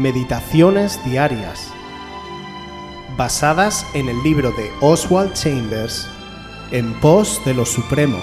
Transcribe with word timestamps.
Meditaciones 0.00 0.98
Diarias, 1.04 1.70
basadas 3.18 3.86
en 3.92 4.08
el 4.08 4.22
libro 4.22 4.50
de 4.52 4.70
Oswald 4.80 5.34
Chambers, 5.34 6.08
En 6.70 6.98
pos 7.00 7.38
de 7.44 7.52
lo 7.52 7.66
Supremo. 7.66 8.16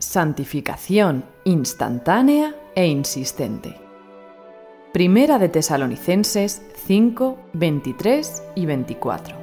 Santificación 0.00 1.24
instantánea 1.44 2.56
e 2.74 2.88
insistente. 2.88 3.76
Primera 4.92 5.38
de 5.38 5.48
Tesalonicenses 5.48 6.62
5, 6.88 7.38
23 7.52 8.42
y 8.56 8.66
24. 8.66 9.39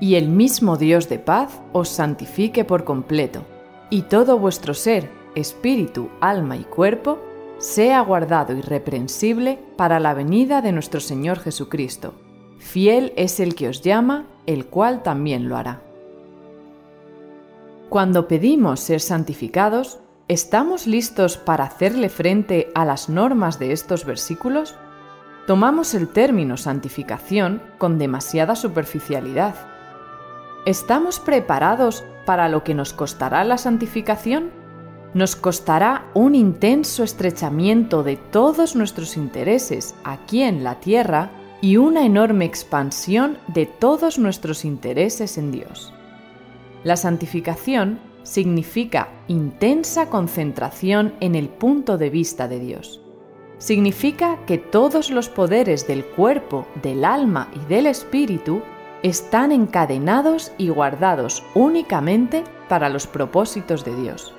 Y 0.00 0.14
el 0.14 0.28
mismo 0.28 0.76
Dios 0.76 1.08
de 1.08 1.18
paz 1.18 1.60
os 1.72 1.88
santifique 1.88 2.64
por 2.64 2.84
completo, 2.84 3.44
y 3.90 4.02
todo 4.02 4.38
vuestro 4.38 4.74
ser, 4.74 5.10
espíritu, 5.34 6.08
alma 6.20 6.56
y 6.56 6.64
cuerpo, 6.64 7.18
sea 7.58 8.00
guardado 8.00 8.56
irreprensible 8.56 9.58
para 9.76 9.98
la 9.98 10.14
venida 10.14 10.62
de 10.62 10.72
nuestro 10.72 11.00
Señor 11.00 11.40
Jesucristo. 11.40 12.14
Fiel 12.58 13.12
es 13.16 13.40
el 13.40 13.54
que 13.54 13.68
os 13.68 13.82
llama, 13.82 14.26
el 14.46 14.66
cual 14.66 15.02
también 15.02 15.48
lo 15.48 15.56
hará. 15.56 15.82
Cuando 17.88 18.28
pedimos 18.28 18.80
ser 18.80 19.00
santificados, 19.00 19.98
¿estamos 20.28 20.86
listos 20.86 21.38
para 21.38 21.64
hacerle 21.64 22.08
frente 22.08 22.68
a 22.74 22.84
las 22.84 23.08
normas 23.08 23.58
de 23.58 23.72
estos 23.72 24.04
versículos? 24.04 24.74
Tomamos 25.46 25.94
el 25.94 26.08
término 26.08 26.58
santificación 26.58 27.62
con 27.78 27.98
demasiada 27.98 28.54
superficialidad. 28.54 29.54
¿Estamos 30.68 31.18
preparados 31.18 32.04
para 32.26 32.50
lo 32.50 32.62
que 32.62 32.74
nos 32.74 32.92
costará 32.92 33.42
la 33.42 33.56
santificación? 33.56 34.50
Nos 35.14 35.34
costará 35.34 36.10
un 36.12 36.34
intenso 36.34 37.04
estrechamiento 37.04 38.02
de 38.02 38.16
todos 38.16 38.76
nuestros 38.76 39.16
intereses 39.16 39.94
aquí 40.04 40.42
en 40.42 40.64
la 40.64 40.74
tierra 40.74 41.30
y 41.62 41.78
una 41.78 42.04
enorme 42.04 42.44
expansión 42.44 43.38
de 43.46 43.64
todos 43.64 44.18
nuestros 44.18 44.66
intereses 44.66 45.38
en 45.38 45.52
Dios. 45.52 45.94
La 46.84 46.98
santificación 46.98 47.98
significa 48.22 49.08
intensa 49.26 50.10
concentración 50.10 51.14
en 51.20 51.34
el 51.34 51.48
punto 51.48 51.96
de 51.96 52.10
vista 52.10 52.46
de 52.46 52.60
Dios. 52.60 53.00
Significa 53.56 54.44
que 54.44 54.58
todos 54.58 55.08
los 55.08 55.30
poderes 55.30 55.86
del 55.86 56.04
cuerpo, 56.04 56.66
del 56.82 57.06
alma 57.06 57.48
y 57.56 57.72
del 57.72 57.86
espíritu 57.86 58.60
están 59.02 59.52
encadenados 59.52 60.52
y 60.58 60.68
guardados 60.68 61.42
únicamente 61.54 62.44
para 62.68 62.88
los 62.88 63.06
propósitos 63.06 63.84
de 63.84 63.94
Dios. 63.94 64.34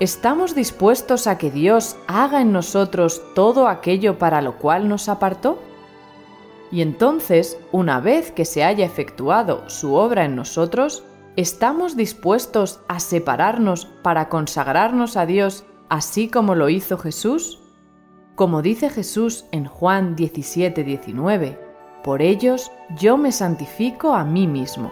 ¿Estamos 0.00 0.54
dispuestos 0.54 1.26
a 1.26 1.38
que 1.38 1.50
Dios 1.50 1.96
haga 2.06 2.40
en 2.40 2.52
nosotros 2.52 3.22
todo 3.34 3.68
aquello 3.68 4.18
para 4.18 4.42
lo 4.42 4.58
cual 4.58 4.88
nos 4.88 5.08
apartó? 5.08 5.62
Y 6.70 6.80
entonces, 6.80 7.58
una 7.70 8.00
vez 8.00 8.32
que 8.32 8.44
se 8.44 8.64
haya 8.64 8.86
efectuado 8.86 9.68
su 9.68 9.94
obra 9.94 10.24
en 10.24 10.34
nosotros, 10.34 11.04
¿Estamos 11.36 11.96
dispuestos 11.96 12.80
a 12.88 13.00
separarnos 13.00 13.86
para 14.02 14.28
consagrarnos 14.28 15.16
a 15.16 15.24
Dios 15.24 15.64
así 15.88 16.28
como 16.28 16.54
lo 16.54 16.68
hizo 16.68 16.98
Jesús? 16.98 17.58
Como 18.34 18.60
dice 18.60 18.90
Jesús 18.90 19.46
en 19.50 19.64
Juan 19.64 20.14
17, 20.14 20.84
19, 20.84 21.58
por 22.02 22.22
ellos 22.22 22.72
yo 22.96 23.16
me 23.16 23.32
santifico 23.32 24.14
a 24.14 24.24
mí 24.24 24.46
mismo. 24.46 24.90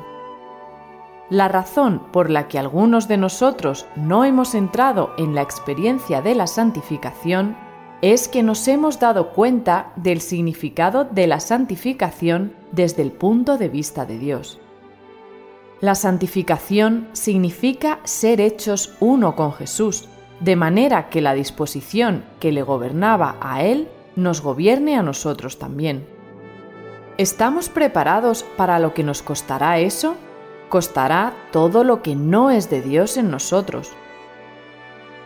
La 1.31 1.47
razón 1.47 2.03
por 2.13 2.29
la 2.29 2.49
que 2.49 2.59
algunos 2.59 3.07
de 3.07 3.17
nosotros 3.17 3.87
no 3.95 4.25
hemos 4.25 4.55
entrado 4.57 5.13
en 5.17 5.35
la 5.35 5.43
experiencia 5.43 6.23
de 6.23 6.35
la 6.35 6.49
santificación 6.49 7.57
es 8.03 8.29
que 8.29 8.43
nos 8.43 8.67
hemos 8.67 8.99
dado 8.99 9.31
cuenta 9.31 9.93
del 9.95 10.21
significado 10.21 11.05
de 11.05 11.27
la 11.27 11.39
santificación 11.39 12.55
desde 12.73 13.03
el 13.03 13.13
punto 13.13 13.59
de 13.59 13.69
vista 13.69 14.07
de 14.07 14.19
Dios. 14.19 14.59
La 15.81 15.95
santificación 15.95 17.09
significa 17.13 18.01
ser 18.05 18.41
hechos 18.41 18.97
uno 19.01 19.37
con 19.37 19.53
Jesús, 19.53 20.09
de 20.41 20.57
manera 20.57 21.11
que 21.11 21.21
la 21.21 21.35
disposición 21.35 22.25
que 22.39 22.53
le 22.53 22.63
gobernaba 22.63 23.37
a 23.41 23.63
Él 23.63 23.89
nos 24.17 24.43
gobierne 24.43 24.97
a 24.97 25.03
nosotros 25.03 25.59
también. 25.59 26.20
¿Estamos 27.21 27.69
preparados 27.69 28.47
para 28.57 28.79
lo 28.79 28.95
que 28.95 29.05
nos 29.05 29.21
costará 29.21 29.79
eso? 29.79 30.15
Costará 30.71 31.35
todo 31.53 31.85
lo 31.85 32.01
que 32.01 32.17
no 32.17 32.51
es 32.51 32.71
de 32.71 32.81
Dios 32.81 33.19
en 33.19 33.31
nosotros. 33.31 33.91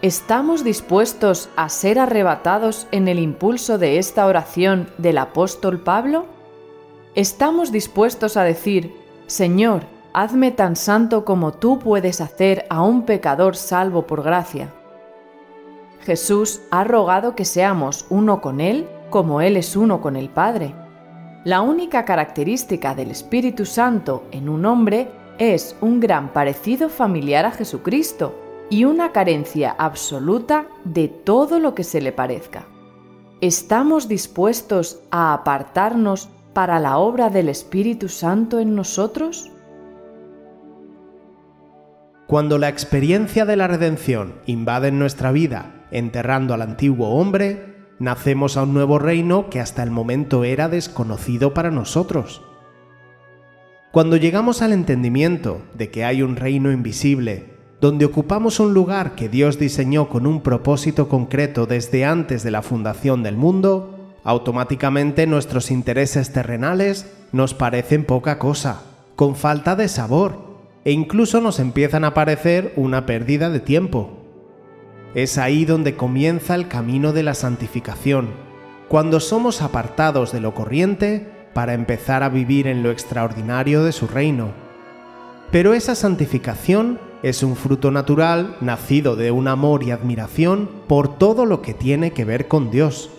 ¿Estamos 0.03 0.65
dispuestos 0.65 1.50
a 1.54 1.69
ser 1.69 2.00
arrebatados 2.00 2.88
en 2.91 3.06
el 3.06 3.21
impulso 3.21 3.78
de 3.78 4.00
esta 4.00 4.27
oración 4.27 4.91
del 4.99 5.19
apóstol 5.19 5.78
Pablo? 5.83 6.27
¿Estamos 7.15 7.71
dispuestos 7.71 8.37
a 8.37 8.43
decir, 8.43 8.93
Señor, 9.28 9.83
hazme 10.12 10.50
tan 10.50 10.75
santo 10.75 11.25
como 11.25 11.53
tú 11.53 11.78
puedes 11.78 12.21
hacer 12.21 12.66
a 12.71 12.83
un 12.83 13.03
pecador 13.06 13.54
salvo 13.54 14.04
por 14.04 14.25
gracia. 14.25 14.75
Jesús 16.00 16.60
ha 16.72 16.83
rogado 16.83 17.37
que 17.37 17.44
seamos 17.44 18.04
uno 18.10 18.41
con 18.41 18.60
Él 18.60 18.88
como 19.10 19.41
Él 19.41 19.56
es 19.56 19.77
uno 19.77 20.00
con 20.00 20.16
el 20.16 20.28
Padre. 20.28 20.75
La 21.44 21.60
única 21.60 22.06
característica 22.06 22.94
del 22.94 23.10
Espíritu 23.10 23.66
Santo 23.66 24.25
en 24.31 24.49
un 24.49 24.65
hombre 24.65 25.10
es 25.37 25.77
un 25.82 26.00
gran 26.00 26.32
parecido 26.32 26.88
familiar 26.88 27.44
a 27.44 27.50
Jesucristo 27.50 28.34
y 28.71 28.87
una 28.87 29.12
carencia 29.12 29.77
absoluta 29.78 30.66
de 30.84 31.09
todo 31.09 31.59
lo 31.59 31.75
que 31.75 31.84
se 31.84 32.00
le 32.00 32.12
parezca. 32.12 32.66
¿Estamos 33.43 34.09
dispuestos 34.09 35.03
a 35.10 35.34
apartarnos 35.34 36.31
para 36.54 36.81
la 36.81 36.97
obra 36.97 37.28
del 37.28 37.50
Espíritu 37.50 38.09
Santo 38.09 38.59
en 38.59 38.75
nosotros? 38.75 39.50
Cuando 42.27 42.56
la 42.56 42.71
experiencia 42.71 43.44
de 43.44 43.56
la 43.56 43.66
redención 43.66 44.37
invade 44.47 44.93
nuestra 44.93 45.31
vida, 45.31 45.84
enterrando 45.91 46.54
al 46.54 46.62
antiguo 46.62 47.10
hombre, 47.10 47.74
nacemos 48.04 48.56
a 48.56 48.62
un 48.62 48.75
nuevo 48.75 48.98
reino 48.98 49.50
que 49.50 49.60
hasta 49.60 49.82
el 49.82 49.91
momento 49.91 50.44
era 50.44 50.69
desconocido 50.69 51.54
para 51.54 51.70
nosotros. 51.70 52.42
Cuando 53.91 54.16
llegamos 54.16 54.62
al 54.62 54.72
entendimiento 54.72 55.62
de 55.75 55.91
que 55.91 56.04
hay 56.04 56.22
un 56.22 56.37
reino 56.37 56.70
invisible, 56.70 57.54
donde 57.81 58.04
ocupamos 58.04 58.60
un 58.60 58.75
lugar 58.75 59.15
que 59.15 59.28
Dios 59.28 59.59
diseñó 59.59 60.09
con 60.09 60.26
un 60.26 60.42
propósito 60.42 61.09
concreto 61.09 61.66
desde 61.66 62.04
antes 62.04 62.42
de 62.42 62.50
la 62.50 62.62
fundación 62.62 63.22
del 63.22 63.37
mundo, 63.37 64.16
automáticamente 64.22 65.26
nuestros 65.26 65.71
intereses 65.71 66.32
terrenales 66.32 67.10
nos 67.32 67.54
parecen 67.54 68.04
poca 68.04 68.38
cosa, 68.38 68.82
con 69.16 69.36
falta 69.36 69.76
de 69.76 69.88
sabor, 69.88 70.44
e 70.84 70.92
incluso 70.92 71.41
nos 71.41 71.59
empiezan 71.59 72.04
a 72.04 72.15
parecer 72.15 72.72
una 72.76 73.06
pérdida 73.06 73.48
de 73.48 73.60
tiempo. 73.60 74.24
Es 75.15 75.39
ahí 75.39 75.65
donde 75.65 75.95
comienza 75.95 76.57
el 76.57 76.67
camino 76.67 77.13
de 77.13 77.23
la 77.23 77.35
santificación, 77.35 78.31
cuando 78.89 79.21
somos 79.21 79.63
apartados 79.63 80.33
de 80.33 80.41
lo 80.41 80.55
corriente 80.55 81.29
para 81.55 81.75
empezar 81.75 82.25
a 82.25 82.29
vivir 82.29 82.67
en 82.67 82.83
lo 82.83 82.91
extraordinario 82.91 83.85
de 83.85 83.93
su 83.93 84.09
reino. 84.09 84.49
Pero 85.53 85.73
esa 85.73 85.95
santificación 85.95 86.99
es 87.23 87.45
un 87.45 87.55
fruto 87.55 87.93
natural 87.93 88.57
nacido 88.61 89.15
de 89.15 89.31
un 89.31 89.47
amor 89.47 89.85
y 89.85 89.93
admiración 89.93 90.69
por 90.89 91.17
todo 91.17 91.47
lo 91.47 91.63
que 91.63 91.75
tiene 91.75 92.11
que 92.11 92.25
ver 92.25 92.49
con 92.49 92.72
Dios. 92.72 93.10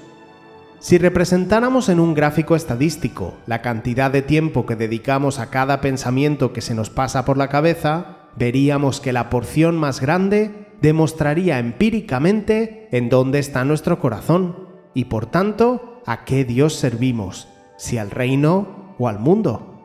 Si 0.79 0.97
representáramos 0.97 1.87
en 1.87 2.01
un 2.01 2.13
gráfico 2.13 2.57
estadístico 2.57 3.35
la 3.47 3.61
cantidad 3.61 4.11
de 4.11 4.21
tiempo 4.21 4.65
que 4.65 4.75
dedicamos 4.75 5.39
a 5.39 5.49
cada 5.49 5.79
pensamiento 5.79 6.51
que 6.51 6.61
se 6.61 6.75
nos 6.75 6.89
pasa 6.89 7.23
por 7.23 7.37
la 7.37 7.47
cabeza, 7.47 8.17
veríamos 8.35 8.99
que 8.99 9.13
la 9.13 9.29
porción 9.29 9.77
más 9.77 10.01
grande 10.01 10.64
demostraría 10.81 11.59
empíricamente 11.59 12.87
en 12.91 13.09
dónde 13.09 13.39
está 13.39 13.65
nuestro 13.65 13.99
corazón 13.99 14.67
y 14.93 15.05
por 15.05 15.25
tanto 15.25 16.01
a 16.05 16.25
qué 16.25 16.45
Dios 16.45 16.73
servimos, 16.75 17.47
si 17.77 17.97
al 17.97 18.11
reino 18.11 18.95
o 18.97 19.07
al 19.07 19.19
mundo. 19.19 19.81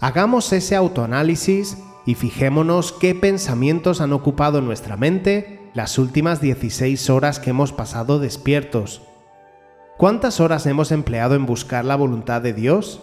Hagamos 0.00 0.52
ese 0.52 0.76
autoanálisis 0.76 1.78
y 2.06 2.14
fijémonos 2.14 2.92
qué 2.92 3.14
pensamientos 3.14 4.00
han 4.00 4.12
ocupado 4.12 4.60
nuestra 4.60 4.96
mente 4.96 5.70
las 5.74 5.98
últimas 5.98 6.40
16 6.40 7.10
horas 7.10 7.40
que 7.40 7.50
hemos 7.50 7.72
pasado 7.72 8.18
despiertos 8.18 9.02
¿Cuántas 9.98 10.38
horas 10.38 10.64
hemos 10.66 10.92
empleado 10.92 11.34
en 11.34 11.44
buscar 11.44 11.84
la 11.84 11.96
voluntad 11.96 12.40
de 12.40 12.52
Dios? 12.52 13.00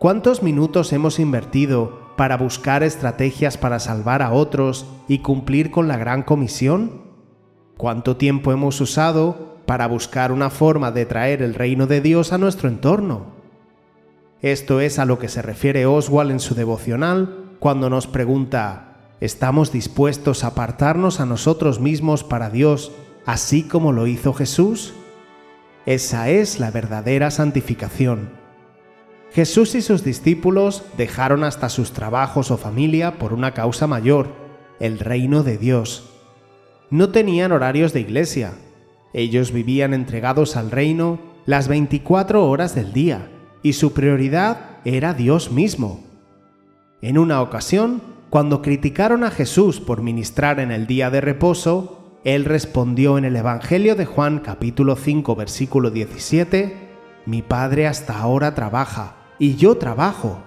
¿Cuántos 0.00 0.42
minutos 0.42 0.92
hemos 0.92 1.20
invertido 1.20 2.00
para 2.16 2.36
buscar 2.36 2.82
estrategias 2.82 3.58
para 3.58 3.78
salvar 3.78 4.22
a 4.22 4.32
otros 4.32 4.86
y 5.08 5.18
cumplir 5.18 5.70
con 5.70 5.88
la 5.88 5.96
gran 5.96 6.22
comisión? 6.22 7.02
¿Cuánto 7.76 8.16
tiempo 8.16 8.52
hemos 8.52 8.80
usado 8.80 9.58
para 9.66 9.86
buscar 9.86 10.30
una 10.32 10.50
forma 10.50 10.92
de 10.92 11.06
traer 11.06 11.42
el 11.42 11.54
reino 11.54 11.86
de 11.86 12.00
Dios 12.00 12.32
a 12.32 12.38
nuestro 12.38 12.68
entorno? 12.68 13.34
Esto 14.42 14.80
es 14.80 14.98
a 14.98 15.04
lo 15.04 15.18
que 15.18 15.28
se 15.28 15.42
refiere 15.42 15.86
Oswald 15.86 16.30
en 16.30 16.40
su 16.40 16.54
devocional 16.54 17.56
cuando 17.58 17.88
nos 17.88 18.06
pregunta, 18.06 18.98
¿estamos 19.20 19.72
dispuestos 19.72 20.44
a 20.44 20.48
apartarnos 20.48 21.18
a 21.18 21.24
nosotros 21.24 21.80
mismos 21.80 22.22
para 22.22 22.50
Dios, 22.50 22.92
así 23.24 23.62
como 23.62 23.90
lo 23.90 24.06
hizo 24.06 24.34
Jesús? 24.34 24.92
Esa 25.86 26.28
es 26.28 26.60
la 26.60 26.70
verdadera 26.70 27.30
santificación. 27.30 28.43
Jesús 29.34 29.74
y 29.74 29.82
sus 29.82 30.04
discípulos 30.04 30.84
dejaron 30.96 31.42
hasta 31.42 31.68
sus 31.68 31.90
trabajos 31.90 32.52
o 32.52 32.56
familia 32.56 33.18
por 33.18 33.32
una 33.32 33.52
causa 33.52 33.88
mayor, 33.88 34.28
el 34.78 35.00
reino 35.00 35.42
de 35.42 35.58
Dios. 35.58 36.08
No 36.88 37.08
tenían 37.08 37.50
horarios 37.50 37.92
de 37.92 37.98
iglesia. 37.98 38.52
Ellos 39.12 39.50
vivían 39.50 39.92
entregados 39.92 40.54
al 40.56 40.70
reino 40.70 41.18
las 41.46 41.66
24 41.66 42.48
horas 42.48 42.76
del 42.76 42.92
día 42.92 43.28
y 43.60 43.72
su 43.72 43.92
prioridad 43.92 44.78
era 44.84 45.14
Dios 45.14 45.50
mismo. 45.50 46.04
En 47.02 47.18
una 47.18 47.42
ocasión, 47.42 48.02
cuando 48.30 48.62
criticaron 48.62 49.24
a 49.24 49.32
Jesús 49.32 49.80
por 49.80 50.00
ministrar 50.00 50.60
en 50.60 50.70
el 50.70 50.86
día 50.86 51.10
de 51.10 51.20
reposo, 51.20 52.20
él 52.22 52.44
respondió 52.44 53.18
en 53.18 53.24
el 53.24 53.34
Evangelio 53.34 53.96
de 53.96 54.06
Juan 54.06 54.38
capítulo 54.38 54.94
5 54.94 55.34
versículo 55.34 55.90
17, 55.90 56.76
Mi 57.26 57.42
Padre 57.42 57.88
hasta 57.88 58.16
ahora 58.16 58.54
trabaja, 58.54 59.23
y 59.38 59.56
yo 59.56 59.76
trabajo. 59.76 60.38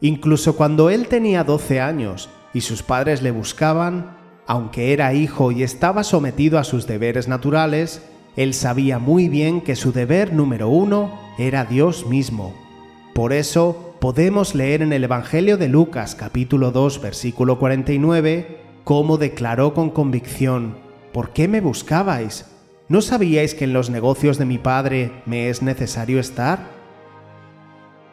Incluso 0.00 0.56
cuando 0.56 0.90
él 0.90 1.08
tenía 1.08 1.44
12 1.44 1.80
años 1.80 2.28
y 2.52 2.60
sus 2.60 2.82
padres 2.82 3.22
le 3.22 3.30
buscaban, 3.30 4.16
aunque 4.46 4.92
era 4.92 5.14
hijo 5.14 5.52
y 5.52 5.62
estaba 5.62 6.04
sometido 6.04 6.58
a 6.58 6.64
sus 6.64 6.86
deberes 6.86 7.28
naturales, 7.28 8.02
él 8.36 8.52
sabía 8.52 8.98
muy 8.98 9.28
bien 9.28 9.60
que 9.60 9.76
su 9.76 9.92
deber 9.92 10.32
número 10.32 10.68
uno 10.68 11.18
era 11.38 11.64
Dios 11.64 12.06
mismo. 12.06 12.54
Por 13.14 13.32
eso 13.32 13.94
podemos 14.00 14.54
leer 14.54 14.82
en 14.82 14.92
el 14.92 15.04
Evangelio 15.04 15.56
de 15.56 15.68
Lucas 15.68 16.14
capítulo 16.14 16.72
2 16.72 17.00
versículo 17.00 17.58
49 17.58 18.58
cómo 18.84 19.16
declaró 19.16 19.72
con 19.72 19.90
convicción, 19.90 20.76
¿por 21.12 21.30
qué 21.30 21.48
me 21.48 21.60
buscabais? 21.60 22.46
¿No 22.88 23.00
sabíais 23.00 23.54
que 23.54 23.64
en 23.64 23.72
los 23.72 23.88
negocios 23.88 24.36
de 24.36 24.44
mi 24.44 24.58
Padre 24.58 25.10
me 25.24 25.48
es 25.48 25.62
necesario 25.62 26.20
estar? 26.20 26.83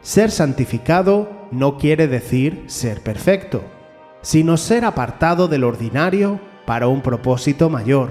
Ser 0.02 0.32
santificado 0.32 1.30
no 1.52 1.78
quiere 1.78 2.08
decir 2.08 2.64
ser 2.66 3.02
perfecto, 3.02 3.62
sino 4.20 4.56
ser 4.56 4.84
apartado 4.84 5.46
del 5.46 5.62
ordinario 5.62 6.40
para 6.66 6.88
un 6.88 7.02
propósito 7.02 7.70
mayor. 7.70 8.10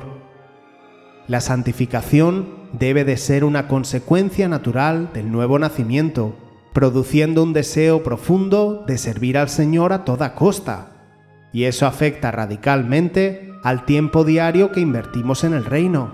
La 1.27 1.41
santificación 1.41 2.69
debe 2.71 3.03
de 3.03 3.17
ser 3.17 3.43
una 3.43 3.67
consecuencia 3.67 4.47
natural 4.47 5.11
del 5.13 5.33
nuevo 5.33 5.59
nacimiento, 5.59 6.33
produciendo 6.71 7.43
un 7.43 7.51
deseo 7.51 8.03
profundo 8.03 8.85
de 8.87 8.97
servir 8.97 9.37
al 9.37 9.49
Señor 9.49 9.91
a 9.91 10.05
toda 10.05 10.33
costa. 10.33 11.09
Y 11.51 11.65
eso 11.65 11.87
afecta 11.87 12.31
radicalmente 12.31 13.51
al 13.63 13.83
tiempo 13.83 14.23
diario 14.23 14.71
que 14.71 14.79
invertimos 14.79 15.43
en 15.43 15.53
el 15.53 15.65
reino. 15.65 16.13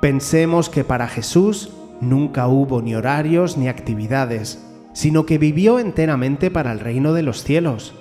Pensemos 0.00 0.68
que 0.68 0.82
para 0.82 1.06
Jesús 1.06 1.70
nunca 2.00 2.48
hubo 2.48 2.82
ni 2.82 2.96
horarios 2.96 3.56
ni 3.56 3.68
actividades, 3.68 4.66
sino 4.92 5.26
que 5.26 5.38
vivió 5.38 5.78
enteramente 5.78 6.50
para 6.50 6.72
el 6.72 6.80
reino 6.80 7.12
de 7.12 7.22
los 7.22 7.44
cielos. 7.44 7.94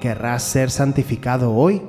¿Querrás 0.00 0.42
ser 0.42 0.70
santificado 0.70 1.52
hoy? 1.54 1.82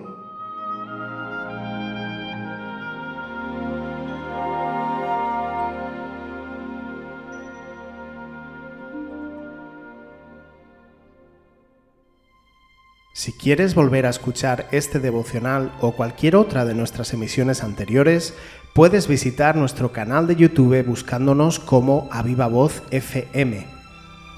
Si 13.22 13.34
quieres 13.34 13.76
volver 13.76 14.08
a 14.08 14.10
escuchar 14.10 14.68
este 14.72 15.00
devocional 15.00 15.72
o 15.80 15.92
cualquier 15.92 16.36
otra 16.36 16.66
de 16.66 16.74
nuestras 16.74 17.14
emisiones 17.14 17.64
anteriores, 17.64 18.34
puedes 18.74 19.08
visitar 19.08 19.56
nuestro 19.56 19.92
canal 19.92 20.26
de 20.26 20.36
YouTube 20.36 20.84
buscándonos 20.84 21.60
como 21.60 22.10
Aviva 22.12 22.48
Voz 22.48 22.82
FM. 22.90 23.81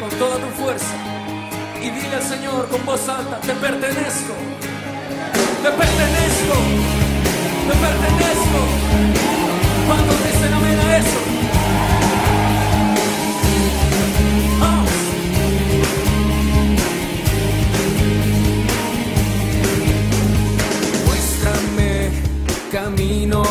con 0.00 0.08
toda 0.18 0.36
tu 0.36 0.62
fuerza, 0.62 0.94
y 1.80 1.90
dile 1.90 2.16
al 2.16 2.22
Señor 2.22 2.68
con 2.68 2.84
voz 2.86 3.08
alta, 3.08 3.38
te 3.40 3.52
pertenezco, 3.52 4.34
te 5.62 5.70
pertenezco, 5.70 6.56
te 7.68 7.74
pertenezco. 7.86 8.60
Cuando 9.86 10.12
dicen 10.12 10.52
amén 10.54 10.78
a 10.80 10.96
eso? 10.98 11.20
Muéstrame 21.06 22.10
camino 22.72 23.42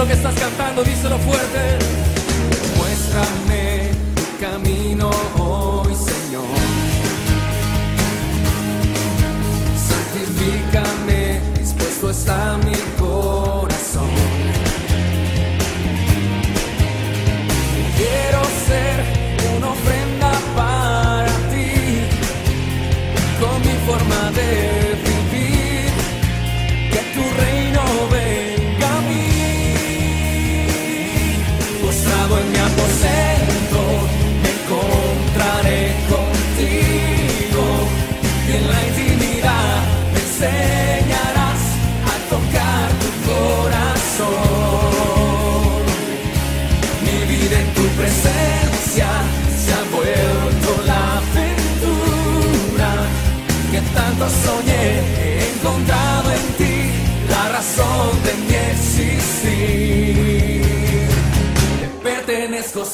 lo 0.00 0.06
que 0.06 0.14
estás 0.14 0.34
cantando, 0.34 0.82
díselo 0.82 1.18
fuerte. 1.18 1.78
Muéstrame 2.78 3.90
camino 4.40 5.10
hoy, 5.38 5.94
Señor. 5.94 6.44
santifícame, 9.88 11.40
dispuesto 11.58 12.10
está 12.10 12.59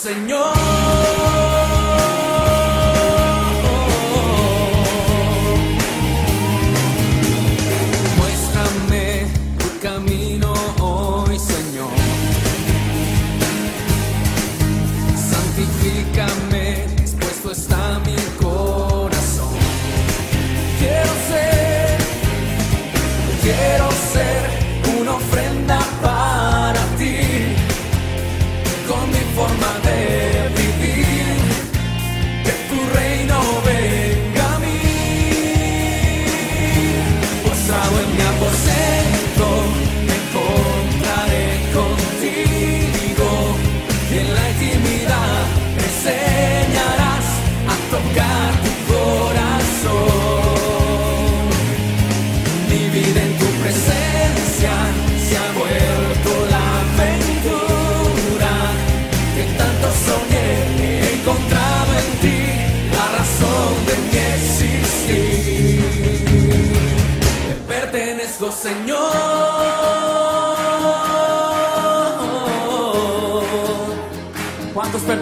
Señor. 0.06 0.55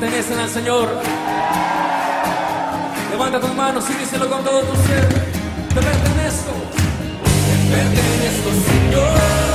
Pertenecen 0.00 0.38
al 0.38 0.50
Señor? 0.50 0.88
Levanta 3.10 3.40
tus 3.40 3.54
manos 3.54 3.84
y 3.90 3.94
díselo 3.94 4.28
con 4.28 4.42
todo 4.42 4.60
tu 4.60 4.74
ser. 4.86 5.08
Te 5.68 5.80
pertenezco, 5.80 6.52
te 7.46 7.76
pertenezco, 7.76 8.50
Señor. 8.66 9.53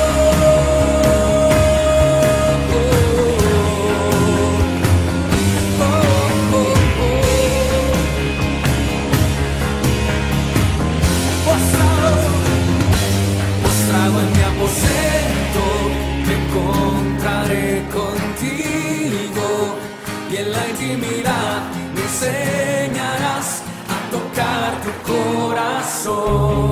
Enseñarás 22.30 23.62
a 23.96 23.98
tocar 24.12 24.70
tu 24.84 24.92
corazón. 25.12 26.72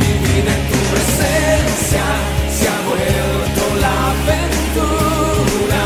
Mi 0.00 0.12
vida 0.26 0.50
en 0.58 0.62
tu 0.70 0.78
presencia 0.92 2.04
se 2.56 2.64
ha 2.68 2.78
vuelto 2.90 3.62
la 3.84 3.94
aventura 4.16 5.84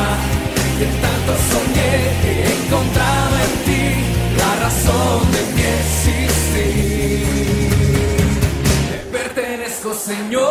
que 0.78 0.86
tanto 1.04 1.32
soñé 1.50 1.92
he 2.24 2.34
encontrado 2.58 3.34
en 3.46 3.52
ti 3.66 3.84
la 4.40 4.50
razón 4.64 5.18
de 5.34 5.40
mi 5.54 5.64
existir. 5.82 7.26
Te 8.90 8.98
pertenezco, 9.16 9.88
Señor. 9.94 10.45